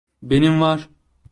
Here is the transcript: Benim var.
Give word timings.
Benim 0.23 0.61
var. 0.61 0.89